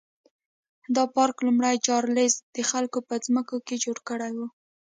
[0.95, 4.39] دا پارک لومړي چارلېز د خلکو په ځمکو کې جوړ کړی و.